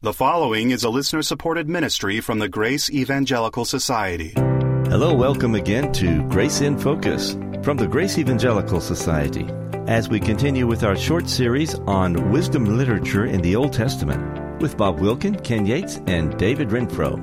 The 0.00 0.12
following 0.12 0.70
is 0.70 0.84
a 0.84 0.90
listener 0.90 1.22
supported 1.22 1.68
ministry 1.68 2.20
from 2.20 2.38
the 2.38 2.48
Grace 2.48 2.88
Evangelical 2.88 3.64
Society. 3.64 4.32
Hello, 4.36 5.12
welcome 5.12 5.56
again 5.56 5.90
to 5.94 6.22
Grace 6.28 6.60
in 6.60 6.78
Focus 6.78 7.32
from 7.64 7.76
the 7.76 7.88
Grace 7.88 8.16
Evangelical 8.16 8.80
Society 8.80 9.44
as 9.88 10.08
we 10.08 10.20
continue 10.20 10.68
with 10.68 10.84
our 10.84 10.94
short 10.94 11.28
series 11.28 11.74
on 11.80 12.30
wisdom 12.30 12.78
literature 12.78 13.26
in 13.26 13.40
the 13.40 13.56
Old 13.56 13.72
Testament 13.72 14.62
with 14.62 14.76
Bob 14.76 15.00
Wilkin, 15.00 15.34
Ken 15.40 15.66
Yates, 15.66 15.96
and 16.06 16.38
David 16.38 16.68
Renfro. 16.68 17.18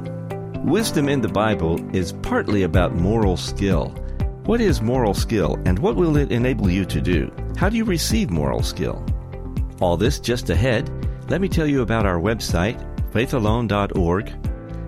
Wisdom 0.65 1.07
in 1.07 1.21
the 1.21 1.29
Bible 1.29 1.79
is 1.95 2.11
partly 2.23 2.63
about 2.63 2.93
moral 2.93 3.37
skill. 3.37 3.91
What 4.43 4.59
is 4.59 4.81
moral 4.81 5.13
skill 5.13 5.57
and 5.65 5.79
what 5.79 5.95
will 5.95 6.17
it 6.17 6.29
enable 6.29 6.69
you 6.69 6.83
to 6.83 6.99
do? 6.99 7.31
How 7.55 7.69
do 7.69 7.77
you 7.77 7.85
receive 7.85 8.31
moral 8.31 8.63
skill? 8.63 9.01
All 9.79 9.95
this 9.95 10.19
just 10.19 10.49
ahead. 10.49 10.91
Let 11.27 11.41
me 11.41 11.49
tell 11.49 11.65
you 11.65 11.81
about 11.81 12.05
our 12.05 12.19
website, 12.19 12.79
faithalone.org, 13.11 14.31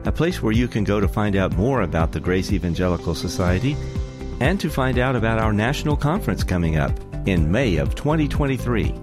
a 0.05 0.11
place 0.11 0.43
where 0.43 0.53
you 0.53 0.67
can 0.67 0.83
go 0.83 0.99
to 0.99 1.07
find 1.07 1.35
out 1.35 1.57
more 1.57 1.81
about 1.81 2.11
the 2.11 2.19
Grace 2.19 2.51
Evangelical 2.51 3.15
Society 3.15 3.75
and 4.39 4.59
to 4.59 4.69
find 4.69 4.99
out 4.99 5.15
about 5.15 5.39
our 5.39 5.51
national 5.51 5.97
conference 5.97 6.43
coming 6.43 6.77
up 6.77 6.91
in 7.27 7.51
May 7.51 7.77
of 7.77 7.95
2023. 7.95 8.93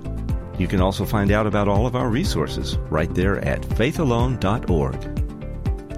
You 0.58 0.68
can 0.68 0.80
also 0.80 1.04
find 1.04 1.32
out 1.32 1.48
about 1.48 1.66
all 1.66 1.88
of 1.88 1.96
our 1.96 2.08
resources 2.08 2.76
right 2.88 3.12
there 3.12 3.44
at 3.44 3.62
faithalone.org. 3.62 5.20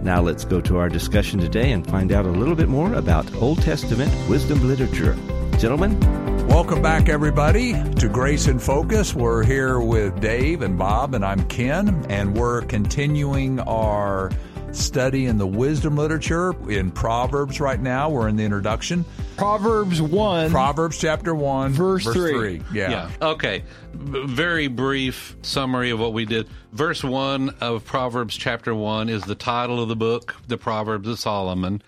Now 0.02 0.22
let's 0.22 0.46
go 0.46 0.62
to 0.62 0.78
our 0.78 0.88
discussion 0.88 1.38
today 1.38 1.72
and 1.72 1.86
find 1.86 2.12
out 2.12 2.24
a 2.24 2.30
little 2.30 2.54
bit 2.54 2.68
more 2.68 2.94
about 2.94 3.34
Old 3.34 3.60
Testament 3.60 4.10
wisdom 4.30 4.66
literature. 4.66 5.14
Gentlemen, 5.58 6.00
Welcome 6.56 6.80
back, 6.80 7.10
everybody, 7.10 7.74
to 7.96 8.08
Grace 8.08 8.46
in 8.46 8.58
Focus. 8.58 9.12
We're 9.14 9.44
here 9.44 9.78
with 9.78 10.18
Dave 10.22 10.62
and 10.62 10.78
Bob, 10.78 11.12
and 11.12 11.22
I'm 11.22 11.46
Ken, 11.48 12.06
and 12.08 12.34
we're 12.34 12.62
continuing 12.62 13.60
our 13.60 14.30
study 14.72 15.26
in 15.26 15.36
the 15.36 15.46
wisdom 15.46 15.96
literature 15.96 16.54
in 16.70 16.90
Proverbs 16.92 17.60
right 17.60 17.78
now. 17.78 18.08
We're 18.08 18.28
in 18.28 18.36
the 18.36 18.44
introduction. 18.44 19.04
Proverbs 19.36 20.00
1. 20.00 20.50
Proverbs 20.50 20.98
chapter 20.98 21.34
1, 21.34 21.72
Verse 21.72 22.04
three. 22.04 22.60
3. 22.60 22.62
Yeah. 22.72 22.90
Yeah. 22.90 23.10
Okay. 23.20 23.62
B- 23.92 24.24
very 24.24 24.68
brief 24.68 25.36
summary 25.42 25.90
of 25.90 26.00
what 26.00 26.14
we 26.14 26.24
did. 26.24 26.48
Verse 26.72 27.04
1 27.04 27.50
of 27.60 27.84
Proverbs 27.84 28.34
chapter 28.34 28.74
1 28.74 29.10
is 29.10 29.22
the 29.24 29.34
title 29.34 29.82
of 29.82 29.90
the 29.90 29.96
book, 29.96 30.34
The 30.48 30.56
Proverbs 30.56 31.06
of 31.06 31.18
Solomon. 31.18 31.82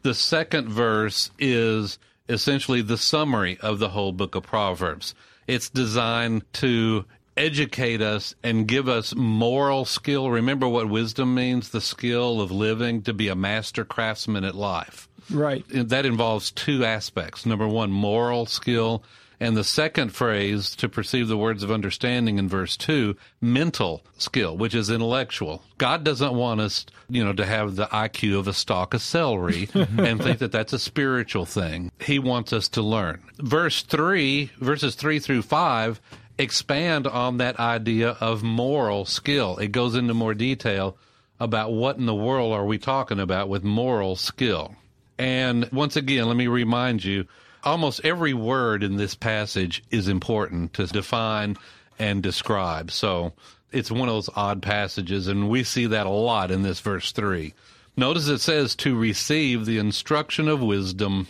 The 0.00 0.14
second 0.14 0.70
verse 0.70 1.30
is 1.38 1.98
essentially 2.28 2.82
the 2.82 2.98
summary 2.98 3.58
of 3.60 3.78
the 3.78 3.90
whole 3.90 4.12
book 4.12 4.34
of 4.34 4.42
Proverbs. 4.44 5.14
It's 5.46 5.68
designed 5.68 6.50
to 6.54 7.04
educate 7.36 8.00
us 8.00 8.34
and 8.42 8.66
give 8.68 8.88
us 8.88 9.14
moral 9.14 9.84
skill. 9.84 10.30
Remember 10.30 10.68
what 10.68 10.88
wisdom 10.88 11.34
means 11.34 11.68
the 11.70 11.80
skill 11.80 12.40
of 12.40 12.50
living, 12.50 13.02
to 13.02 13.12
be 13.12 13.28
a 13.28 13.34
master 13.34 13.84
craftsman 13.84 14.44
at 14.44 14.54
life 14.54 15.08
Right. 15.30 15.64
that 15.68 16.06
involves 16.06 16.50
two 16.50 16.84
aspects. 16.84 17.44
Number 17.44 17.66
one, 17.66 17.90
moral 17.90 18.46
skill. 18.46 19.02
And 19.40 19.56
the 19.56 19.64
second 19.64 20.10
phrase, 20.10 20.74
to 20.76 20.88
perceive 20.88 21.28
the 21.28 21.36
words 21.36 21.62
of 21.62 21.70
understanding 21.70 22.38
in 22.38 22.48
verse 22.48 22.76
two, 22.76 23.16
mental 23.40 24.02
skill, 24.16 24.56
which 24.56 24.74
is 24.74 24.90
intellectual. 24.90 25.62
God 25.78 26.04
doesn't 26.04 26.34
want 26.34 26.60
us, 26.60 26.86
you 27.08 27.24
know, 27.24 27.32
to 27.32 27.44
have 27.44 27.76
the 27.76 27.86
IQ 27.86 28.38
of 28.38 28.48
a 28.48 28.52
stalk 28.52 28.94
of 28.94 29.02
celery 29.02 29.68
and 29.74 30.22
think 30.22 30.38
that 30.38 30.52
that's 30.52 30.72
a 30.72 30.78
spiritual 30.78 31.46
thing. 31.46 31.90
He 32.00 32.18
wants 32.18 32.52
us 32.52 32.68
to 32.68 32.82
learn. 32.82 33.22
Verse 33.38 33.82
three, 33.82 34.50
verses 34.58 34.94
three 34.94 35.18
through 35.18 35.42
five, 35.42 36.00
expand 36.38 37.06
on 37.06 37.38
that 37.38 37.58
idea 37.58 38.16
of 38.20 38.42
moral 38.42 39.04
skill. 39.04 39.56
It 39.58 39.72
goes 39.72 39.94
into 39.94 40.14
more 40.14 40.34
detail 40.34 40.96
about 41.40 41.72
what 41.72 41.96
in 41.96 42.06
the 42.06 42.14
world 42.14 42.52
are 42.52 42.64
we 42.64 42.78
talking 42.78 43.20
about 43.20 43.48
with 43.48 43.64
moral 43.64 44.16
skill. 44.16 44.74
And 45.18 45.70
once 45.72 45.96
again, 45.96 46.26
let 46.26 46.36
me 46.36 46.46
remind 46.46 47.04
you 47.04 47.26
almost 47.64 48.04
every 48.04 48.34
word 48.34 48.82
in 48.82 48.96
this 48.96 49.14
passage 49.14 49.82
is 49.90 50.08
important 50.08 50.74
to 50.74 50.86
define 50.86 51.56
and 51.98 52.22
describe. 52.22 52.90
So 52.90 53.32
it's 53.72 53.90
one 53.90 54.08
of 54.08 54.14
those 54.14 54.30
odd 54.36 54.62
passages, 54.62 55.26
and 55.26 55.48
we 55.48 55.64
see 55.64 55.86
that 55.86 56.06
a 56.06 56.10
lot 56.10 56.50
in 56.50 56.62
this 56.62 56.80
verse 56.80 57.12
3. 57.12 57.54
Notice 57.96 58.28
it 58.28 58.40
says 58.40 58.74
to 58.76 58.96
receive 58.96 59.66
the 59.66 59.78
instruction 59.78 60.48
of 60.48 60.62
wisdom, 60.62 61.26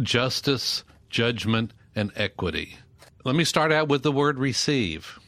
justice, 0.00 0.84
judgment, 1.08 1.72
and 1.94 2.12
equity. 2.16 2.76
Let 3.24 3.36
me 3.36 3.44
start 3.44 3.72
out 3.72 3.88
with 3.88 4.02
the 4.02 4.12
word 4.12 4.38
receive. 4.38 5.18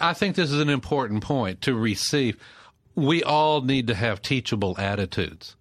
I 0.00 0.12
think 0.12 0.36
this 0.36 0.50
is 0.50 0.60
an 0.60 0.68
important 0.68 1.22
point 1.22 1.62
to 1.62 1.74
receive. 1.74 2.36
We 2.94 3.22
all 3.22 3.62
need 3.62 3.86
to 3.86 3.94
have 3.94 4.22
teachable 4.22 4.76
attitudes. 4.78 5.56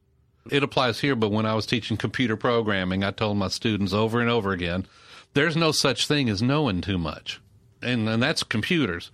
It 0.51 0.63
applies 0.63 0.99
here, 0.99 1.15
but 1.15 1.31
when 1.31 1.45
I 1.45 1.55
was 1.55 1.65
teaching 1.65 1.97
computer 1.97 2.35
programming, 2.35 3.03
I 3.03 3.11
told 3.11 3.37
my 3.37 3.47
students 3.47 3.93
over 3.93 4.19
and 4.19 4.29
over 4.29 4.51
again 4.51 4.85
there's 5.33 5.55
no 5.55 5.71
such 5.71 6.07
thing 6.07 6.29
as 6.29 6.41
knowing 6.41 6.81
too 6.81 6.97
much. 6.97 7.41
And, 7.81 8.07
and 8.07 8.21
that's 8.21 8.43
computers. 8.43 9.11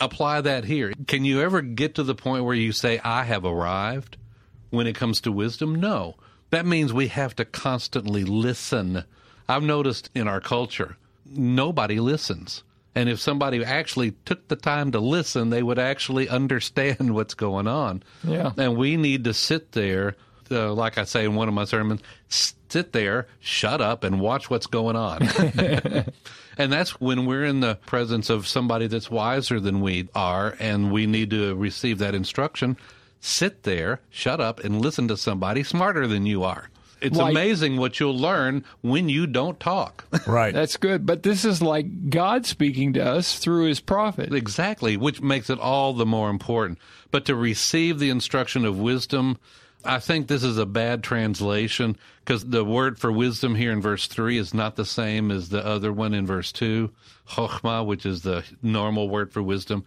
Apply 0.00 0.40
that 0.40 0.64
here. 0.64 0.92
Can 1.06 1.24
you 1.24 1.40
ever 1.40 1.60
get 1.60 1.94
to 1.96 2.02
the 2.02 2.14
point 2.14 2.44
where 2.44 2.54
you 2.54 2.72
say, 2.72 3.00
I 3.04 3.24
have 3.24 3.44
arrived 3.44 4.16
when 4.70 4.86
it 4.86 4.94
comes 4.94 5.20
to 5.22 5.32
wisdom? 5.32 5.74
No. 5.74 6.16
That 6.50 6.66
means 6.66 6.92
we 6.92 7.08
have 7.08 7.36
to 7.36 7.44
constantly 7.44 8.24
listen. 8.24 9.04
I've 9.48 9.62
noticed 9.62 10.10
in 10.14 10.28
our 10.28 10.40
culture, 10.40 10.96
nobody 11.26 12.00
listens. 12.00 12.62
And 12.94 13.08
if 13.08 13.20
somebody 13.20 13.64
actually 13.64 14.12
took 14.24 14.48
the 14.48 14.56
time 14.56 14.92
to 14.92 15.00
listen, 15.00 15.50
they 15.50 15.62
would 15.62 15.78
actually 15.78 16.28
understand 16.28 17.14
what's 17.14 17.34
going 17.34 17.66
on. 17.66 18.02
Yeah. 18.24 18.52
And 18.56 18.76
we 18.76 18.96
need 18.96 19.24
to 19.24 19.34
sit 19.34 19.72
there, 19.72 20.16
uh, 20.50 20.72
like 20.72 20.98
I 20.98 21.04
say 21.04 21.24
in 21.24 21.34
one 21.34 21.48
of 21.48 21.54
my 21.54 21.64
sermons, 21.64 22.00
sit 22.28 22.92
there, 22.92 23.26
shut 23.40 23.80
up, 23.80 24.04
and 24.04 24.20
watch 24.20 24.50
what's 24.50 24.66
going 24.66 24.96
on. 24.96 25.22
and 26.58 26.72
that's 26.72 27.00
when 27.00 27.26
we're 27.26 27.44
in 27.44 27.60
the 27.60 27.76
presence 27.86 28.30
of 28.30 28.46
somebody 28.46 28.86
that's 28.86 29.10
wiser 29.10 29.60
than 29.60 29.80
we 29.80 30.08
are, 30.14 30.56
and 30.58 30.92
we 30.92 31.06
need 31.06 31.30
to 31.30 31.54
receive 31.54 31.98
that 31.98 32.14
instruction. 32.14 32.76
Sit 33.20 33.64
there, 33.64 34.00
shut 34.10 34.40
up, 34.40 34.60
and 34.60 34.80
listen 34.80 35.08
to 35.08 35.16
somebody 35.16 35.62
smarter 35.64 36.06
than 36.06 36.26
you 36.26 36.44
are. 36.44 36.70
It's 37.00 37.16
Like- 37.16 37.30
amazing 37.30 37.76
what 37.76 38.00
you'll 38.00 38.18
learn 38.18 38.64
when 38.80 39.08
you 39.08 39.26
don't 39.28 39.58
talk. 39.60 40.04
Right. 40.26 40.52
That's 40.52 40.76
good. 40.76 41.06
But 41.06 41.22
this 41.22 41.44
is 41.44 41.62
like 41.62 42.10
God 42.10 42.44
speaking 42.44 42.92
to 42.94 43.04
us 43.04 43.38
through 43.38 43.66
his 43.66 43.80
prophet. 43.80 44.32
Exactly, 44.34 44.96
which 44.96 45.20
makes 45.22 45.48
it 45.48 45.58
all 45.60 45.92
the 45.94 46.04
more 46.04 46.28
important. 46.28 46.78
But 47.10 47.24
to 47.26 47.34
receive 47.36 47.98
the 47.98 48.10
instruction 48.10 48.64
of 48.64 48.78
wisdom, 48.78 49.38
I 49.84 50.00
think 50.00 50.26
this 50.26 50.42
is 50.42 50.58
a 50.58 50.66
bad 50.66 51.04
translation 51.04 51.96
because 52.24 52.44
the 52.44 52.64
word 52.64 52.98
for 52.98 53.12
wisdom 53.12 53.54
here 53.54 53.72
in 53.72 53.80
verse 53.80 54.06
3 54.06 54.36
is 54.36 54.52
not 54.52 54.76
the 54.76 54.84
same 54.84 55.30
as 55.30 55.48
the 55.48 55.64
other 55.64 55.92
one 55.92 56.14
in 56.14 56.26
verse 56.26 56.50
2, 56.52 56.90
chokhmah, 57.28 57.86
which 57.86 58.04
is 58.04 58.22
the 58.22 58.44
normal 58.60 59.08
word 59.08 59.32
for 59.32 59.42
wisdom. 59.42 59.84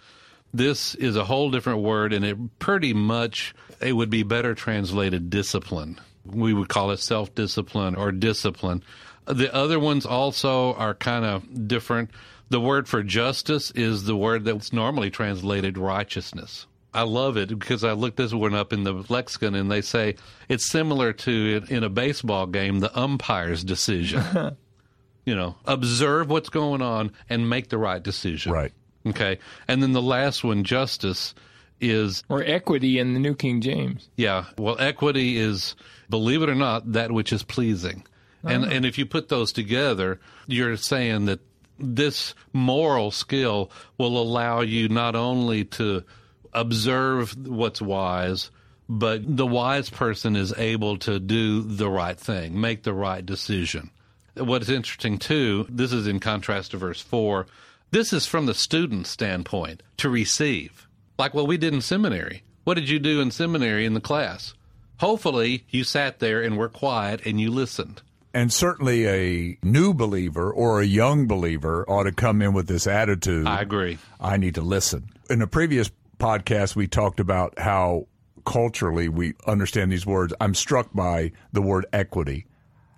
This 0.53 0.95
is 0.95 1.15
a 1.15 1.25
whole 1.25 1.51
different 1.51 1.81
word, 1.81 2.13
and 2.13 2.25
it 2.25 2.59
pretty 2.59 2.93
much 2.93 3.53
it 3.79 3.93
would 3.93 4.09
be 4.09 4.23
better 4.23 4.53
translated 4.53 5.29
discipline. 5.29 5.99
We 6.25 6.53
would 6.53 6.69
call 6.69 6.91
it 6.91 6.97
self 6.97 7.33
discipline 7.35 7.95
or 7.95 8.11
discipline. 8.11 8.83
The 9.25 9.53
other 9.53 9.79
ones 9.79 10.05
also 10.05 10.73
are 10.73 10.93
kind 10.93 11.25
of 11.25 11.67
different. 11.67 12.11
The 12.49 12.59
word 12.59 12.89
for 12.89 13.03
justice 13.03 13.71
is 13.71 14.03
the 14.03 14.15
word 14.15 14.43
that's 14.43 14.73
normally 14.73 15.09
translated 15.09 15.77
righteousness. 15.77 16.67
I 16.93 17.03
love 17.03 17.37
it 17.37 17.57
because 17.57 17.83
I 17.83 17.93
looked 17.93 18.17
this 18.17 18.33
one 18.33 18.53
up 18.53 18.73
in 18.73 18.83
the 18.83 19.05
lexicon 19.07 19.55
and 19.55 19.71
they 19.71 19.81
say 19.81 20.15
it's 20.49 20.69
similar 20.69 21.13
to 21.13 21.63
in 21.69 21.83
a 21.83 21.89
baseball 21.89 22.47
game, 22.47 22.79
the 22.79 22.97
umpire's 22.97 23.63
decision. 23.63 24.23
you 25.25 25.35
know, 25.35 25.55
observe 25.65 26.29
what's 26.29 26.49
going 26.49 26.81
on 26.81 27.11
and 27.29 27.49
make 27.49 27.69
the 27.69 27.77
right 27.77 28.01
decision. 28.03 28.51
Right. 28.51 28.73
Okay. 29.05 29.39
And 29.67 29.81
then 29.81 29.93
the 29.93 30.01
last 30.01 30.43
one, 30.43 30.63
justice, 30.63 31.33
is 31.79 32.23
Or 32.29 32.43
equity 32.43 32.99
in 32.99 33.13
the 33.13 33.19
New 33.19 33.35
King 33.35 33.61
James. 33.61 34.09
yeah. 34.15 34.45
Well, 34.57 34.75
equity 34.79 35.37
is, 35.37 35.75
believe 36.09 36.43
it 36.43 36.49
or 36.49 36.55
not, 36.55 36.91
that 36.91 37.11
which 37.11 37.33
is 37.33 37.43
pleasing. 37.43 38.03
And 38.43 38.65
ah. 38.65 38.69
and 38.69 38.85
if 38.85 38.97
you 38.97 39.05
put 39.05 39.29
those 39.29 39.51
together, 39.51 40.19
you're 40.47 40.77
saying 40.77 41.25
that 41.25 41.39
this 41.79 42.33
moral 42.53 43.11
skill 43.11 43.71
will 43.97 44.21
allow 44.21 44.61
you 44.61 44.89
not 44.89 45.15
only 45.15 45.65
to 45.65 46.03
observe 46.53 47.35
what's 47.47 47.81
wise, 47.81 48.51
but 48.89 49.21
the 49.37 49.47
wise 49.47 49.89
person 49.89 50.35
is 50.35 50.53
able 50.57 50.97
to 50.97 51.19
do 51.19 51.61
the 51.61 51.89
right 51.89 52.17
thing, 52.17 52.59
make 52.59 52.83
the 52.83 52.93
right 52.93 53.25
decision. 53.25 53.89
What's 54.35 54.69
interesting 54.69 55.17
too, 55.17 55.65
this 55.69 55.91
is 55.91 56.07
in 56.07 56.19
contrast 56.19 56.71
to 56.71 56.77
verse 56.77 57.01
4. 57.01 57.47
This 57.91 58.13
is 58.13 58.25
from 58.25 58.45
the 58.45 58.53
student 58.53 59.07
standpoint 59.07 59.83
to 59.97 60.09
receive. 60.09 60.87
Like 61.17 61.33
what 61.33 61.47
we 61.47 61.57
did 61.57 61.73
in 61.73 61.81
seminary. 61.81 62.43
What 62.63 62.75
did 62.75 62.89
you 62.89 62.99
do 62.99 63.21
in 63.21 63.31
seminary 63.31 63.85
in 63.85 63.93
the 63.93 64.01
class? 64.01 64.53
Hopefully, 64.99 65.65
you 65.69 65.83
sat 65.83 66.19
there 66.19 66.41
and 66.41 66.57
were 66.57 66.69
quiet 66.69 67.25
and 67.25 67.41
you 67.41 67.49
listened. 67.49 68.01
And 68.33 68.53
certainly 68.53 69.07
a 69.07 69.57
new 69.63 69.93
believer 69.93 70.51
or 70.51 70.79
a 70.79 70.85
young 70.85 71.27
believer 71.27 71.83
ought 71.89 72.03
to 72.03 72.11
come 72.11 72.41
in 72.41 72.53
with 72.53 72.67
this 72.67 72.87
attitude. 72.87 73.45
I 73.45 73.61
agree. 73.61 73.97
I 74.19 74.37
need 74.37 74.55
to 74.55 74.61
listen. 74.61 75.09
In 75.29 75.41
a 75.41 75.47
previous 75.47 75.91
podcast 76.21 76.75
we 76.75 76.85
talked 76.85 77.19
about 77.19 77.57
how 77.57 78.07
culturally 78.45 79.09
we 79.09 79.33
understand 79.47 79.91
these 79.91 80.05
words. 80.05 80.31
I'm 80.39 80.53
struck 80.53 80.93
by 80.93 81.31
the 81.51 81.63
word 81.63 81.87
equity. 81.91 82.45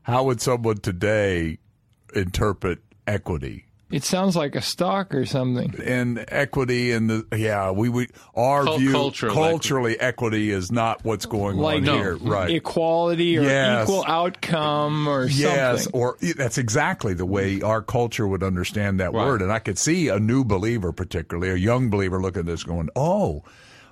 How 0.01 0.25
would 0.25 0.41
someone 0.41 0.79
today 0.79 1.59
interpret 2.13 2.79
equity? 3.07 3.67
It 3.93 4.03
sounds 4.03 4.35
like 4.35 4.55
a 4.55 4.61
stock 4.61 5.13
or 5.13 5.23
something. 5.27 5.75
And 5.85 6.25
equity 6.29 6.91
and 6.93 7.09
the 7.09 7.37
yeah, 7.37 7.69
we 7.69 7.89
we 7.89 8.07
our 8.35 8.63
Cul- 8.63 8.77
view 8.79 8.91
cultural 8.91 9.33
culturally 9.35 9.99
equity. 9.99 10.49
is 10.49 10.71
not 10.71 11.05
what's 11.05 11.27
going 11.27 11.57
Like 11.57 11.77
on 11.77 11.83
no, 11.83 11.97
here, 11.97 12.15
right? 12.15 12.49
equality 12.49 13.37
or 13.37 13.43
Yes. 13.43 13.83
equal 13.87 14.03
outcome 14.07 15.07
or 15.07 15.25
Yes, 15.27 15.83
something. 15.83 16.01
or 16.01 16.17
that's 16.37 16.57
exactly 16.57 17.13
the 17.13 17.25
way 17.27 17.61
our 17.61 17.83
culture 17.83 18.27
would 18.27 18.41
understand 18.41 18.99
that 18.99 19.13
word. 19.13 19.43
And 19.43 19.51
I 19.51 19.59
could 19.59 19.77
see 19.77 20.07
a 20.07 20.17
new 20.19 20.43
believer, 20.43 20.91
particularly 20.91 21.51
a 21.51 21.55
young 21.55 21.91
believer, 21.91 22.19
looking 22.19 22.39
at 22.41 22.45
this 22.47 22.63
going, 22.63 22.89
"Oh, 22.95 23.43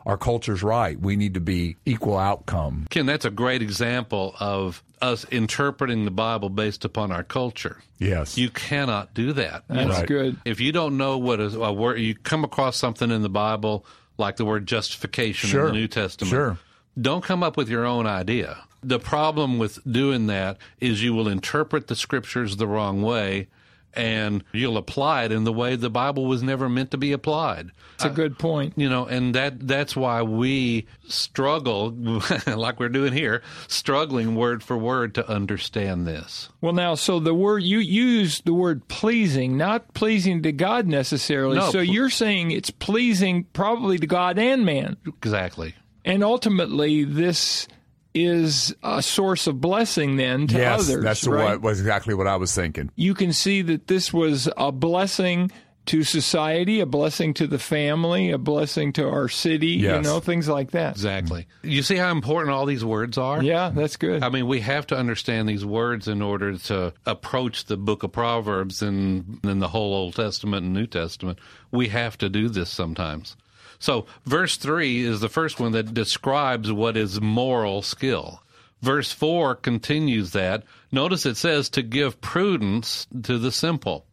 our 0.06 0.18
culture's 0.18 0.64
right. 0.64 1.00
We 1.00 1.16
need 1.16 1.34
to 1.36 1.40
be 1.42 1.78
equal 1.86 2.18
outcome." 2.18 2.88
Ken, 2.90 3.06
that's 3.06 3.26
a 3.26 3.30
great 3.32 3.62
example 3.62 4.36
of 4.40 4.84
us 5.02 5.26
interpreting 5.32 6.06
the 6.06 6.12
Bible 6.12 6.50
based 6.50 6.86
upon 6.86 7.12
our 7.12 7.24
culture. 7.24 7.78
Yes, 7.98 8.38
You 8.38 8.50
cannot 8.50 9.14
do 9.14 9.34
that. 9.34 9.64
That's 9.68 10.00
Right. 10.00 10.08
good. 10.08 10.38
If 10.46 10.60
you 10.60 10.72
don't 10.72 10.98
know 10.98 11.18
what 11.18 11.40
is 11.40 11.56
a 11.56 11.72
word, 11.72 12.00
you 12.00 12.16
come 12.16 12.44
across 12.44 12.78
something 12.78 13.10
in 13.12 13.22
the 13.22 13.30
Bible 13.30 13.86
like 14.18 14.36
the 14.38 14.46
word 14.46 14.68
justification 14.68 15.50
Sure. 15.50 15.68
in 15.68 15.74
the 15.74 15.80
New 15.80 15.88
Testament. 15.88 16.30
Sure. 16.30 16.58
Don't 17.00 17.24
come 17.24 17.42
up 17.44 17.58
with 17.58 17.70
your 17.70 17.86
own 17.86 18.06
idea. 18.06 18.58
The 18.84 19.00
problem 19.00 19.58
with 19.60 19.80
doing 19.90 20.28
that 20.28 20.58
is 20.80 21.04
you 21.04 21.14
will 21.14 21.28
interpret 21.28 21.88
the 21.88 21.96
scriptures 21.96 22.58
the 22.58 22.68
wrong 22.68 23.02
way 23.02 23.48
and 23.94 24.44
you'll 24.52 24.78
apply 24.78 25.26
it 25.26 25.32
in 25.32 25.44
the 25.44 25.54
way 25.54 25.76
the 25.76 25.90
Bible 25.90 26.26
was 26.26 26.42
never 26.44 26.70
meant 26.70 26.92
to 26.92 26.98
be 26.98 27.12
applied. 27.12 27.72
It's 27.96 28.06
a 28.06 28.10
good 28.10 28.40
point. 28.40 28.74
You 28.78 28.90
know, 28.90 29.06
and 29.06 29.36
that 29.36 29.68
that's 29.68 29.96
why 29.96 30.24
we 30.24 30.88
struggle 31.08 31.92
like 32.48 32.80
we're 32.80 32.90
doing 32.90 33.14
here, 33.14 33.44
struggling 33.68 34.36
word 34.36 34.64
for 34.64 34.78
word 34.78 35.14
to 35.16 35.30
understand 35.30 36.08
this. 36.08 36.50
Well, 36.62 36.74
now, 36.74 36.96
so 36.96 37.20
the 37.20 37.34
word 37.34 37.60
you 37.64 37.80
use 37.80 38.42
the 38.42 38.54
word 38.54 38.88
pleasing, 38.88 39.58
not 39.58 39.94
pleasing 39.94 40.42
to 40.44 40.52
God 40.52 40.88
necessarily. 40.88 41.58
No, 41.58 41.68
so 41.68 41.80
pl- 41.80 41.84
you're 41.84 42.10
saying 42.10 42.52
it's 42.52 42.72
pleasing 42.72 43.44
probably 43.54 43.98
to 44.00 44.08
God 44.08 44.40
and 44.40 44.66
man, 44.66 44.98
Exactly. 45.06 45.76
and 46.04 46.24
ultimately 46.24 47.04
this 47.04 47.68
is 48.14 48.76
a 48.84 49.02
source 49.02 49.48
of 49.48 49.62
blessing 49.62 50.18
then 50.18 50.48
to 50.48 50.58
yes, 50.58 50.90
others. 50.90 51.04
that's 51.04 51.28
right? 51.28 51.52
what 51.52 51.62
was 51.62 51.80
exactly 51.80 52.14
what 52.14 52.28
I 52.28 52.36
was 52.36 52.54
thinking. 52.54 52.92
you 52.96 53.14
can 53.14 53.34
see 53.34 53.62
that 53.62 53.88
this 53.88 54.14
was 54.14 54.50
a 54.58 54.72
blessing 54.72 55.52
to 55.88 56.04
society, 56.04 56.80
a 56.80 56.86
blessing 56.86 57.34
to 57.34 57.48
the 57.48 57.58
family, 57.58 58.32
a 58.32 58.38
blessing 58.38 58.94
to 58.94 59.08
our 59.08 59.28
city, 59.28 59.68
you 59.68 60.02
know, 60.02 60.20
things 60.20 60.48
like 60.48 60.72
that. 60.72 60.92
Exactly. 60.92 61.48
You 61.64 61.82
see 61.82 61.96
how 61.96 62.12
important 62.12 62.54
all 62.54 62.66
these 62.66 62.86
words 62.86 63.18
are? 63.18 63.42
Yeah, 63.42 63.70
that's 63.70 63.98
good. 63.98 64.24
I 64.24 64.30
mean, 64.30 64.48
we 64.48 64.60
have 64.62 64.86
to 64.88 64.98
understand 64.98 65.50
these 65.50 65.66
words 65.66 66.08
in 66.08 66.22
order 66.22 66.58
to 66.58 66.94
approach 67.06 67.66
the 67.66 67.78
book 67.78 68.04
of 68.04 68.12
Proverbs 68.12 68.82
and, 68.82 69.40
and 69.44 69.62
the 69.62 69.68
whole 69.68 69.94
Old 69.94 70.16
Testament 70.16 70.66
and 70.66 70.74
New 70.74 70.88
Testament. 70.88 71.40
We 71.72 71.88
have 71.88 72.18
to 72.20 72.30
do 72.30 72.48
this 72.48 72.70
sometimes. 72.70 73.36
So, 73.82 74.06
verse 74.26 74.58
3 74.58 75.04
is 75.04 75.22
the 75.22 75.28
first 75.28 75.60
one 75.60 75.72
that 75.72 75.92
describes 75.94 76.72
what 76.72 76.96
is 76.96 77.20
moral 77.20 77.82
skill. 77.82 78.44
Verse 78.80 79.12
4 79.12 79.56
continues 79.56 80.32
that. 80.32 80.64
Notice 80.92 81.26
it 81.26 81.36
says 81.36 81.68
to 81.70 81.82
give 81.82 82.22
prudence 82.22 83.08
to 83.24 83.40
the 83.40 83.52
simple. 83.52 84.06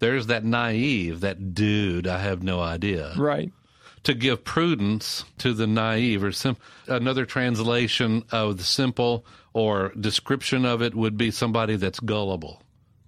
There's 0.00 0.26
that 0.26 0.44
naive, 0.44 1.20
that 1.20 1.54
dude, 1.54 2.08
I 2.08 2.18
have 2.18 2.42
no 2.42 2.60
idea 2.60 3.14
right. 3.16 3.52
to 4.02 4.12
give 4.12 4.42
prudence 4.42 5.24
to 5.38 5.52
the 5.54 5.68
naive 5.68 6.24
or 6.24 6.32
sim- 6.32 6.56
another 6.88 7.24
translation 7.24 8.24
of 8.32 8.58
the 8.58 8.64
simple 8.64 9.24
or 9.52 9.92
description 10.00 10.64
of 10.64 10.82
it 10.82 10.96
would 10.96 11.16
be 11.16 11.30
somebody 11.30 11.76
that's 11.76 12.00
gullible 12.00 12.60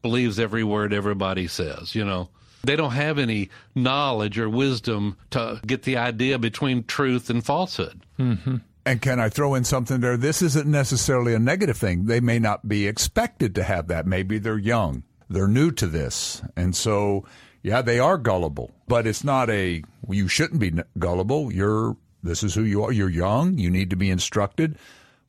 believes 0.03 0.39
every 0.39 0.63
word 0.63 0.93
everybody 0.93 1.49
says 1.49 1.95
you 1.95 2.05
know 2.05 2.29
they 2.67 2.77
don't 2.77 2.93
have 2.93 3.19
any 3.19 3.49
knowledge 3.75 4.39
or 4.39 4.49
wisdom 4.49 5.17
to 5.31 5.61
get 5.67 5.83
the 5.83 5.97
idea 5.97 6.39
between 6.39 6.85
truth 6.85 7.31
and 7.31 7.45
falsehood 7.45 8.05
mm-hmm. 8.19 8.57
And 8.87 9.01
can 9.01 9.19
I 9.19 9.31
throw 9.31 9.55
in 9.55 9.65
something 9.65 10.01
there? 10.01 10.17
This 10.17 10.43
isn't 10.43 10.71
necessarily 10.71 11.35
a 11.35 11.39
negative 11.39 11.79
thing. 11.79 12.05
They 12.05 12.21
may 12.21 12.39
not 12.39 12.69
be 12.69 12.87
expected 12.87 13.55
to 13.55 13.63
have 13.63 13.89
that. 13.89 14.07
Maybe 14.07 14.39
they're 14.39 14.59
young. 14.59 15.05
They're 15.31 15.49
new 15.49 15.71
to 15.73 15.87
this. 15.87 16.43
And 16.55 16.77
so, 16.77 17.25
yeah, 17.63 17.81
they 17.81 17.99
are 17.99 18.19
gullible, 18.19 18.73
but 18.87 19.07
it's 19.07 19.25
not 19.25 19.49
a, 19.49 19.83
you 20.11 20.29
shouldn't 20.29 20.61
be 20.61 20.75
gullible. 20.99 21.51
You're, 21.51 21.97
this 22.23 22.43
is 22.43 22.55
who 22.55 22.63
you 22.63 22.85
are. 22.85 22.93
You're 22.93 23.09
young. 23.09 23.57
You 23.57 23.71
need 23.71 23.89
to 23.91 23.97
be 23.97 24.11
instructed. 24.11 24.77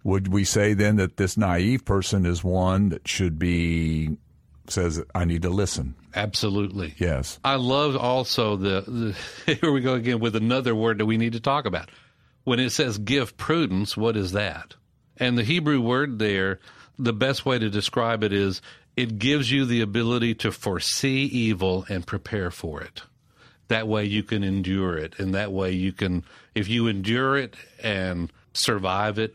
Would 0.04 0.28
we 0.28 0.44
say 0.44 0.74
then 0.74 0.98
that 0.98 1.16
this 1.16 1.38
naive 1.38 1.86
person 1.86 2.26
is 2.26 2.44
one 2.44 2.90
that 2.90 3.08
should 3.08 3.40
be, 3.40 4.18
says, 4.68 5.02
I 5.16 5.24
need 5.24 5.44
to 5.44 5.50
listen? 5.50 5.96
Absolutely 6.16 6.96
Yes. 6.98 7.40
I 7.44 7.56
love 7.56 7.96
also 7.96 8.56
the, 8.56 9.16
the 9.46 9.56
here 9.62 9.72
we 9.72 9.82
go 9.82 9.94
again 9.94 10.20
with 10.20 10.36
another 10.36 10.74
word 10.74 10.98
that 10.98 11.06
we 11.06 11.18
need 11.18 11.34
to 11.34 11.40
talk 11.40 11.66
about. 11.66 11.90
When 12.44 12.60
it 12.60 12.72
says 12.72 12.98
give 12.98 13.38
prudence, 13.38 13.98
what 13.98 14.16
is 14.16 14.34
that? 14.34 14.76
And 15.18 15.38
the 15.38 15.44
Hebrew 15.44 15.82
word 15.82 16.20
there, 16.20 16.60
the 16.98 17.14
best 17.14 17.46
way 17.46 17.60
to 17.60 17.70
describe 17.70 18.24
it 18.24 18.34
is 18.34 18.62
it 18.96 19.20
gives 19.20 19.52
you 19.52 19.66
the 19.66 19.82
ability 19.82 20.36
to 20.36 20.52
foresee 20.52 21.26
evil 21.26 21.86
and 21.90 22.06
prepare 22.06 22.52
for 22.52 22.82
it. 22.82 23.02
That 23.68 23.88
way 23.88 24.06
you 24.06 24.24
can 24.24 24.44
endure 24.44 24.98
it. 24.98 25.20
And 25.20 25.34
that 25.34 25.52
way 25.52 25.72
you 25.72 25.92
can, 25.92 26.24
if 26.54 26.68
you 26.68 26.88
endure 26.88 27.36
it 27.38 27.56
and 27.82 28.32
survive 28.54 29.18
it, 29.18 29.34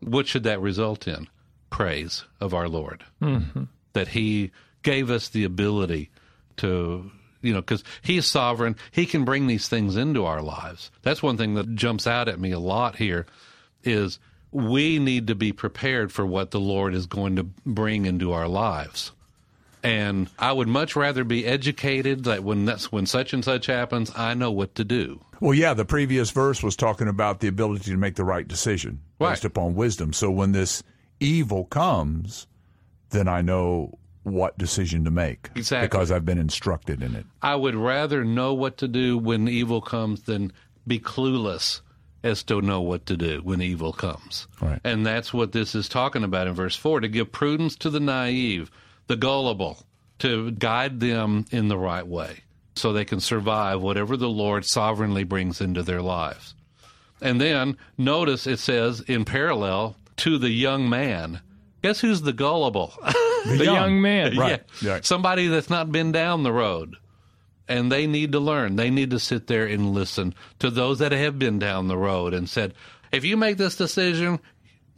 what 0.00 0.26
should 0.26 0.44
that 0.44 0.60
result 0.60 1.08
in? 1.08 1.28
Praise 1.70 2.24
of 2.40 2.54
our 2.54 2.68
Lord. 2.68 3.04
Mm-hmm. 3.20 3.64
That 3.94 4.08
He 4.08 4.52
gave 4.82 5.10
us 5.10 5.28
the 5.28 5.44
ability 5.44 6.10
to, 6.58 7.10
you 7.42 7.52
know, 7.52 7.60
because 7.60 7.84
He's 8.02 8.30
sovereign. 8.30 8.76
He 8.90 9.06
can 9.06 9.24
bring 9.24 9.46
these 9.46 9.68
things 9.68 9.96
into 9.96 10.24
our 10.24 10.42
lives. 10.42 10.90
That's 11.02 11.22
one 11.22 11.36
thing 11.36 11.54
that 11.54 11.74
jumps 11.74 12.06
out 12.06 12.28
at 12.28 12.40
me 12.40 12.52
a 12.52 12.58
lot 12.58 12.96
here 12.96 13.26
is 13.82 14.18
we 14.50 14.98
need 14.98 15.26
to 15.26 15.34
be 15.34 15.52
prepared 15.52 16.12
for 16.12 16.24
what 16.24 16.52
the 16.52 16.60
Lord 16.60 16.94
is 16.94 17.06
going 17.06 17.36
to 17.36 17.44
bring 17.44 18.06
into 18.06 18.32
our 18.32 18.48
lives. 18.48 19.12
And 19.82 20.30
I 20.38 20.50
would 20.50 20.68
much 20.68 20.96
rather 20.96 21.24
be 21.24 21.44
educated 21.44 22.24
that 22.24 22.42
when 22.42 22.64
that's 22.64 22.90
when 22.90 23.04
such 23.04 23.34
and 23.34 23.44
such 23.44 23.66
happens, 23.66 24.10
I 24.16 24.32
know 24.32 24.50
what 24.50 24.76
to 24.76 24.84
do. 24.84 25.20
Well, 25.40 25.52
yeah, 25.52 25.74
the 25.74 25.84
previous 25.84 26.30
verse 26.30 26.62
was 26.62 26.74
talking 26.74 27.06
about 27.06 27.40
the 27.40 27.48
ability 27.48 27.90
to 27.90 27.98
make 27.98 28.14
the 28.14 28.24
right 28.24 28.48
decision 28.48 29.00
based 29.18 29.44
upon 29.44 29.74
wisdom. 29.74 30.14
So 30.14 30.30
when 30.30 30.52
this 30.52 30.82
evil 31.20 31.66
comes, 31.66 32.46
then 33.10 33.28
I 33.28 33.42
know 33.42 33.98
what 34.24 34.58
decision 34.58 35.04
to 35.04 35.10
make 35.10 35.50
Exactly. 35.54 35.86
because 35.86 36.10
I've 36.10 36.24
been 36.24 36.38
instructed 36.38 37.02
in 37.02 37.14
it. 37.14 37.24
I 37.42 37.54
would 37.54 37.74
rather 37.74 38.24
know 38.24 38.52
what 38.54 38.78
to 38.78 38.88
do 38.88 39.16
when 39.16 39.46
evil 39.48 39.80
comes 39.80 40.22
than 40.22 40.52
be 40.86 40.98
clueless 40.98 41.80
as 42.22 42.42
to 42.44 42.60
know 42.62 42.80
what 42.80 43.04
to 43.06 43.16
do 43.16 43.40
when 43.44 43.60
evil 43.62 43.92
comes. 43.92 44.48
Right. 44.60 44.80
And 44.82 45.04
that's 45.06 45.32
what 45.34 45.52
this 45.52 45.74
is 45.74 45.88
talking 45.88 46.24
about 46.24 46.46
in 46.46 46.54
verse 46.54 46.74
4 46.74 47.00
to 47.00 47.08
give 47.08 47.30
prudence 47.32 47.76
to 47.76 47.90
the 47.90 48.00
naive, 48.00 48.70
the 49.06 49.16
gullible, 49.16 49.84
to 50.20 50.50
guide 50.52 51.00
them 51.00 51.44
in 51.50 51.68
the 51.68 51.76
right 51.78 52.06
way 52.06 52.40
so 52.76 52.92
they 52.92 53.04
can 53.04 53.20
survive 53.20 53.82
whatever 53.82 54.16
the 54.16 54.28
Lord 54.28 54.64
sovereignly 54.64 55.24
brings 55.24 55.60
into 55.60 55.82
their 55.82 56.02
lives. 56.02 56.54
And 57.20 57.40
then 57.40 57.76
notice 57.98 58.46
it 58.46 58.58
says 58.58 59.00
in 59.02 59.24
parallel 59.24 59.96
to 60.18 60.38
the 60.38 60.50
young 60.50 60.88
man. 60.88 61.40
Guess 61.82 62.00
who's 62.00 62.22
the 62.22 62.32
gullible? 62.32 62.94
The 63.44 63.64
young, 63.64 64.00
man. 64.00 64.36
Right. 64.36 64.62
Yeah. 64.80 64.92
Right. 64.92 65.04
Somebody 65.04 65.48
that's 65.48 65.70
not 65.70 65.92
been 65.92 66.12
down 66.12 66.42
the 66.42 66.52
road. 66.52 66.96
And 67.66 67.90
they 67.90 68.06
need 68.06 68.32
to 68.32 68.40
learn. 68.40 68.76
They 68.76 68.90
need 68.90 69.10
to 69.10 69.18
sit 69.18 69.46
there 69.46 69.66
and 69.66 69.94
listen 69.94 70.34
to 70.58 70.70
those 70.70 70.98
that 70.98 71.12
have 71.12 71.38
been 71.38 71.58
down 71.58 71.88
the 71.88 71.96
road 71.96 72.34
and 72.34 72.48
said, 72.48 72.74
if 73.10 73.24
you 73.24 73.38
make 73.38 73.56
this 73.56 73.76
decision, 73.76 74.38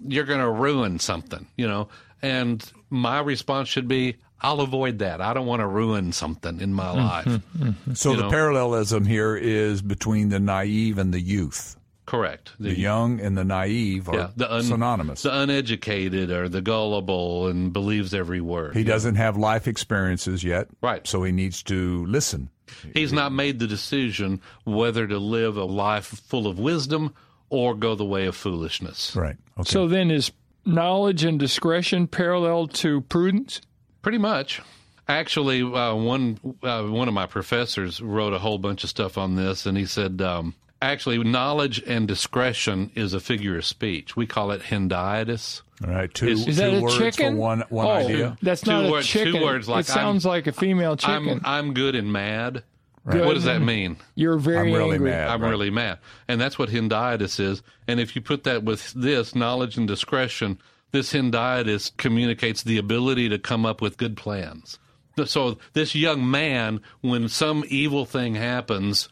you're 0.04 0.24
going 0.24 0.40
to 0.40 0.50
ruin 0.50 0.98
something, 0.98 1.46
you 1.56 1.68
know? 1.68 1.88
And 2.22 2.64
my 2.90 3.20
response 3.20 3.68
should 3.68 3.86
be, 3.86 4.16
I'll 4.40 4.60
avoid 4.60 4.98
that. 4.98 5.20
I 5.20 5.32
don't 5.32 5.46
want 5.46 5.60
to 5.60 5.66
ruin 5.66 6.12
something 6.12 6.60
in 6.60 6.72
my 6.72 6.86
mm-hmm. 6.86 6.98
life. 6.98 7.24
Mm-hmm. 7.24 7.94
So 7.94 8.10
You 8.10 8.16
the 8.16 8.22
know. 8.24 8.30
parallelism 8.30 9.04
here 9.04 9.36
is 9.36 9.80
between 9.80 10.28
the 10.28 10.40
naive 10.40 10.98
and 10.98 11.14
the 11.14 11.20
youth. 11.20 11.76
Correct. 12.06 12.52
The 12.60 12.78
young 12.78 13.20
and 13.20 13.36
the 13.36 13.44
naive 13.44 14.08
are 14.08 14.14
yeah, 14.14 14.30
the 14.36 14.52
un- 14.52 14.62
synonymous. 14.62 15.22
The 15.22 15.40
uneducated 15.40 16.30
or 16.30 16.48
the 16.48 16.60
gullible 16.62 17.48
and 17.48 17.72
believes 17.72 18.14
every 18.14 18.40
word. 18.40 18.76
he 18.76 18.84
doesn't 18.84 19.16
have 19.16 19.36
life 19.36 19.66
experiences 19.66 20.44
yet. 20.44 20.68
Right. 20.80 21.04
So 21.06 21.24
he 21.24 21.32
needs 21.32 21.64
to 21.64 22.06
listen. 22.06 22.48
He's 22.94 23.12
not 23.12 23.32
made 23.32 23.58
the 23.58 23.66
decision 23.66 24.40
whether 24.64 25.06
to 25.06 25.18
live 25.18 25.56
a 25.56 25.64
life 25.64 26.06
full 26.06 26.46
of 26.46 26.58
wisdom 26.58 27.14
or 27.48 27.74
go 27.74 27.94
the 27.94 28.04
way 28.04 28.26
of 28.26 28.36
foolishness. 28.36 29.14
Right. 29.14 29.36
Okay. 29.58 29.68
So 29.68 29.88
then 29.88 30.10
is 30.10 30.30
knowledge 30.64 31.24
and 31.24 31.38
discretion 31.38 32.06
parallel 32.06 32.68
to 32.68 33.00
prudence? 33.02 33.60
Pretty 34.02 34.18
much. 34.18 34.60
Actually, 35.08 35.62
uh, 35.62 35.94
one 35.94 36.38
uh, 36.62 36.82
one 36.82 37.06
of 37.06 37.14
my 37.14 37.26
professors 37.26 38.00
wrote 38.00 38.32
a 38.32 38.38
whole 38.40 38.58
bunch 38.58 38.82
of 38.82 38.90
stuff 38.90 39.16
on 39.16 39.36
this, 39.36 39.64
and 39.66 39.78
he 39.78 39.86
said 39.86 40.20
um, 40.20 40.54
Actually, 40.82 41.18
knowledge 41.24 41.82
and 41.86 42.06
discretion 42.06 42.90
is 42.94 43.14
a 43.14 43.20
figure 43.20 43.56
of 43.56 43.64
speech. 43.64 44.14
We 44.14 44.26
call 44.26 44.50
it 44.50 44.60
hendiadys. 44.62 45.62
All 45.84 45.90
right, 45.90 46.12
two, 46.12 46.28
Is- 46.28 46.40
Is 46.46 46.56
two 46.56 46.62
that 46.62 46.74
a 46.74 46.80
words 46.80 46.98
chicken? 46.98 47.32
for 47.34 47.40
one 47.40 47.64
one 47.70 47.86
oh, 47.86 47.90
idea. 47.90 48.36
That's 48.42 48.60
Two 48.60 48.70
not 48.70 48.86
a 48.86 48.90
words- 48.90 49.08
two 49.10 49.24
chicken. 49.24 49.42
words 49.42 49.68
like 49.68 49.80
it 49.84 49.88
sounds 49.88 50.24
like 50.26 50.46
a 50.46 50.52
female 50.52 50.96
chicken. 50.96 51.40
I'm 51.44 51.68
I'm 51.68 51.74
good 51.74 51.94
and 51.94 52.12
mad. 52.12 52.62
Good 53.08 53.24
What 53.24 53.34
does 53.34 53.44
that 53.44 53.62
mean? 53.62 53.98
You're 54.16 54.36
very 54.36 54.68
I'm 54.68 54.74
really 54.74 54.94
angry. 54.94 55.10
mad. 55.10 55.28
I'm 55.28 55.40
right. 55.40 55.48
really 55.50 55.70
mad. 55.70 55.98
And 56.26 56.40
that's 56.40 56.58
what 56.58 56.70
hendiadys 56.70 57.38
is. 57.38 57.62
And 57.86 58.00
if 58.00 58.16
you 58.16 58.20
put 58.22 58.42
that 58.44 58.64
with 58.64 58.92
this 58.94 59.32
knowledge 59.34 59.76
and 59.76 59.86
discretion, 59.86 60.58
this 60.90 61.12
hendiadys 61.12 61.96
communicates 61.98 62.64
the 62.64 62.78
ability 62.78 63.28
to 63.28 63.38
come 63.38 63.64
up 63.64 63.80
with 63.80 63.96
good 63.96 64.16
plans. 64.16 64.78
So 65.24 65.58
this 65.72 65.94
young 65.94 66.28
man, 66.28 66.80
when 67.00 67.28
some 67.28 67.64
evil 67.68 68.06
thing 68.06 68.34
happens, 68.34 69.08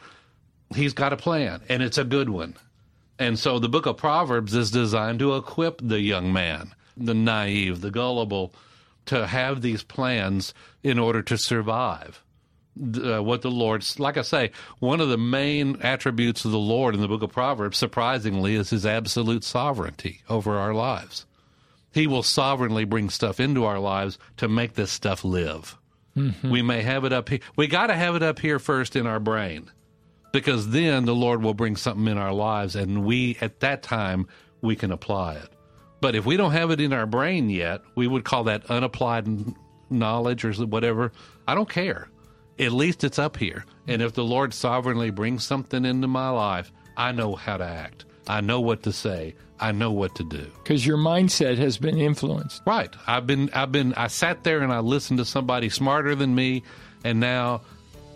he's 0.75 0.93
got 0.93 1.13
a 1.13 1.17
plan, 1.17 1.61
and 1.69 1.83
it's 1.83 1.99
a 1.99 2.05
good 2.05 2.29
one. 2.29 2.55
And 3.19 3.39
so 3.39 3.59
the 3.59 3.69
book 3.69 3.87
of 3.87 3.97
Proverbs 3.97 4.55
is 4.55 4.71
designed 4.71 5.21
to 5.21 5.37
equip 5.37 5.81
the 5.81 6.01
young 6.01 6.33
man, 6.33 6.75
the 6.97 7.15
naive, 7.15 7.81
the 7.81 7.91
gullible, 7.91 8.53
to 9.07 9.27
have 9.27 9.63
these 9.63 9.83
plans 9.83 10.55
in 10.83 10.99
order 10.99 11.23
to 11.23 11.39
survive 11.39 12.23
uh, 12.77 13.23
what 13.23 13.43
the 13.43 13.51
Lord's 13.51 14.01
like 14.01 14.17
I 14.17 14.23
say, 14.23 14.51
one 14.81 15.01
of 15.01 15.09
the 15.09 15.19
main 15.19 15.77
attributes 15.81 16.45
of 16.45 16.51
the 16.51 16.59
Lord 16.59 16.95
in 16.95 17.01
the 17.01 17.09
book 17.09 17.23
of 17.23 17.31
Proverbs, 17.31 17.79
surprisingly, 17.79 18.57
is 18.57 18.71
his 18.71 18.85
absolute 18.85 19.45
sovereignty 19.45 20.23
over 20.29 20.57
our 20.57 20.75
lives. 20.75 21.27
He 21.93 22.07
will 22.07 22.25
sovereignly 22.25 22.85
bring 22.85 23.11
stuff 23.11 23.39
into 23.39 23.65
our 23.65 23.79
lives 23.79 24.19
to 24.39 24.49
make 24.49 24.75
this 24.75 24.91
stuff 24.91 25.25
live. 25.25 25.79
We 26.51 26.63
may 26.63 26.83
have 26.83 27.05
it 27.05 27.13
up 27.13 27.29
here. 27.29 27.41
We 27.57 27.67
got 27.67 27.89
to 27.89 27.95
have 27.95 28.17
it 28.17 28.23
up 28.23 28.39
here 28.39 28.59
first 28.59 28.97
in 28.97 29.07
our 29.07 29.21
brain 29.21 29.71
because 30.35 30.71
then 30.71 31.05
the 31.05 31.15
Lord 31.15 31.43
will 31.43 31.55
bring 31.55 31.77
something 31.77 32.09
in 32.09 32.19
our 32.19 32.33
lives 32.33 32.75
and 32.75 33.05
we, 33.05 33.39
at 33.41 33.61
that 33.61 33.85
time, 33.85 34.27
we 34.63 34.75
can 34.75 34.91
apply 34.91 35.37
it. 35.37 35.49
But 36.01 36.17
if 36.17 36.27
we 36.27 36.37
don't 36.37 36.51
have 36.51 36.73
it 36.73 36.81
in 36.81 36.93
our 36.93 37.07
brain 37.07 37.49
yet, 37.49 37.83
we 37.95 38.09
would 38.09 38.25
call 38.25 38.43
that 38.45 38.69
unapplied 38.69 39.29
knowledge 39.91 40.45
or 40.45 40.53
whatever. 40.67 41.13
I 41.47 41.55
don't 41.55 41.69
care. 41.69 42.09
At 42.59 42.73
least 42.73 43.05
it's 43.05 43.19
up 43.19 43.37
here. 43.37 43.65
And 43.87 44.03
if 44.03 44.15
the 44.15 44.25
Lord 44.25 44.53
sovereignly 44.53 45.11
brings 45.11 45.45
something 45.45 45.85
into 45.85 46.09
my 46.09 46.31
life, 46.31 46.73
I 46.97 47.13
know 47.13 47.37
how 47.37 47.59
to 47.59 47.65
act. 47.65 48.05
I 48.27 48.41
know 48.41 48.61
what 48.61 48.83
to 48.83 48.93
say. 48.93 49.37
I 49.61 49.71
know 49.71 49.93
what 49.93 50.17
to 50.17 50.25
do. 50.25 50.51
Because 50.65 50.85
your 50.85 50.99
mindset 50.99 51.59
has 51.59 51.79
been 51.79 51.97
influenced. 51.97 52.61
Right. 52.67 52.93
I've 53.07 53.27
been 53.29 53.51
I've 53.53 53.71
been 53.71 53.95
I 53.95 54.09
sat 54.09 54.43
there 54.43 54.63
and 54.63 54.73
I 54.73 54.81
listened 54.81 55.19
to 55.19 55.25
somebody 55.25 55.69
smarter 55.69 56.17
than 56.17 56.35
me 56.35 56.65
and 57.05 57.21
now 57.21 57.63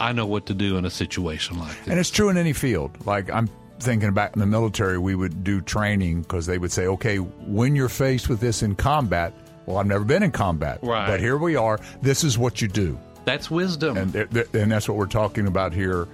I 0.00 0.12
know 0.12 0.26
what 0.26 0.46
to 0.46 0.54
do 0.54 0.76
in 0.76 0.84
a 0.84 0.90
situation 0.90 1.58
like 1.58 1.76
this. 1.80 1.88
And 1.88 1.98
it's 1.98 2.10
true 2.10 2.28
in 2.28 2.36
any 2.36 2.52
field. 2.52 3.06
Like 3.06 3.30
I'm 3.30 3.48
thinking 3.80 4.12
back 4.12 4.34
in 4.34 4.40
the 4.40 4.46
military, 4.46 4.98
we 4.98 5.14
would 5.14 5.44
do 5.44 5.60
training 5.60 6.22
because 6.22 6.46
they 6.46 6.58
would 6.58 6.72
say, 6.72 6.86
okay, 6.86 7.16
when 7.18 7.76
you're 7.76 7.88
faced 7.88 8.28
with 8.28 8.40
this 8.40 8.62
in 8.62 8.74
combat, 8.74 9.32
well, 9.66 9.76
I've 9.78 9.86
never 9.86 10.04
been 10.04 10.22
in 10.22 10.30
combat, 10.32 10.78
Right. 10.82 11.06
but 11.06 11.20
here 11.20 11.36
we 11.36 11.56
are. 11.56 11.78
This 12.02 12.24
is 12.24 12.38
what 12.38 12.62
you 12.62 12.68
do, 12.68 12.98
That's 13.24 13.50
wisdom. 13.50 13.96
and 13.96 14.14
and 14.54 14.72
that's 14.72 14.88
what 14.88 14.96
we're 14.96 15.06
talking 15.06 15.46
about 15.46 15.72
here 15.74 16.08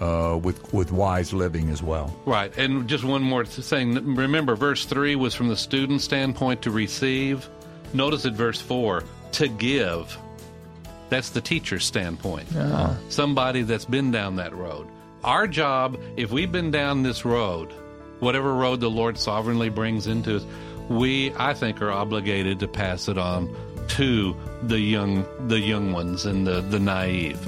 uh, 0.00 0.38
with 0.42 0.72
with 0.74 0.90
wise 0.92 1.32
living 1.32 1.70
as 1.70 1.82
well. 1.82 2.14
Right. 2.26 2.54
And 2.58 2.88
just 2.88 3.04
one 3.04 3.22
more 3.22 3.44
thing. 3.44 4.14
Remember, 4.16 4.56
verse 4.56 4.84
3 4.84 5.14
was 5.16 5.34
from 5.34 5.48
the 5.48 5.56
student 5.56 6.02
standpoint 6.02 6.62
to 6.62 6.70
receive. 6.70 7.48
Notice 7.94 8.26
at 8.26 8.32
verse 8.34 8.60
4, 8.60 9.04
to 9.32 9.48
give. 9.48 10.18
That's 11.08 11.30
the 11.30 11.40
teacher's 11.40 11.84
standpoint. 11.84 12.54
Uh-huh. 12.54 12.94
Somebody 13.08 13.62
that's 13.62 13.84
been 13.84 14.10
down 14.10 14.36
that 14.36 14.54
road. 14.54 14.88
Our 15.24 15.46
job, 15.46 15.98
if 16.16 16.30
we've 16.30 16.50
been 16.50 16.70
down 16.70 17.02
this 17.02 17.24
road, 17.24 17.72
whatever 18.20 18.54
road 18.54 18.80
the 18.80 18.90
Lord 18.90 19.18
sovereignly 19.18 19.68
brings 19.68 20.06
into 20.06 20.36
us, 20.36 20.44
we, 20.88 21.32
I 21.36 21.54
think, 21.54 21.82
are 21.82 21.90
obligated 21.90 22.60
to 22.60 22.68
pass 22.68 23.08
it 23.08 23.18
on 23.18 23.54
to 23.88 24.36
the 24.62 24.78
young, 24.78 25.24
the 25.48 25.58
young 25.58 25.92
ones 25.92 26.26
and 26.26 26.46
the, 26.46 26.60
the 26.60 26.78
naive. 26.78 27.46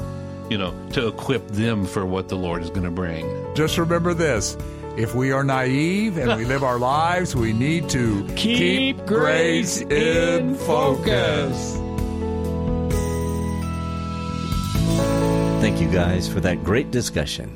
You 0.50 0.58
know, 0.58 0.74
to 0.92 1.08
equip 1.08 1.46
them 1.48 1.84
for 1.84 2.06
what 2.06 2.28
the 2.28 2.36
Lord 2.36 2.62
is 2.62 2.70
going 2.70 2.84
to 2.84 2.90
bring. 2.90 3.54
Just 3.54 3.76
remember 3.76 4.14
this. 4.14 4.56
If 4.96 5.14
we 5.14 5.30
are 5.30 5.44
naive 5.44 6.16
and 6.16 6.36
we 6.36 6.44
live 6.44 6.64
our 6.64 6.78
lives, 6.78 7.36
we 7.36 7.52
need 7.52 7.88
to 7.90 8.26
Keep 8.34 9.06
grace 9.06 9.80
in 9.82 10.56
focus. 10.56 11.78
Thank 15.60 15.80
you 15.80 15.90
guys 15.90 16.28
for 16.28 16.38
that 16.40 16.62
great 16.62 16.92
discussion. 16.92 17.50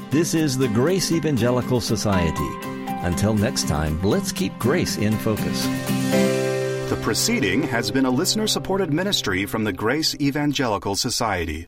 This 0.10 0.34
is 0.34 0.58
the 0.58 0.70
Grace 0.70 1.12
Evangelical 1.12 1.82
Society. 1.82 2.76
Until 3.06 3.34
next 3.34 3.68
time, 3.68 4.02
let's 4.02 4.32
keep 4.32 4.58
grace 4.58 4.98
in 4.98 5.14
focus. 5.18 5.66
The 6.90 7.00
proceeding 7.02 7.64
has 7.64 7.92
been 7.92 8.06
a 8.06 8.10
listener 8.10 8.48
supported 8.48 8.94
ministry 8.94 9.46
from 9.46 9.64
the 9.64 9.74
Grace 9.74 10.16
Evangelical 10.22 10.96
Society. 10.96 11.64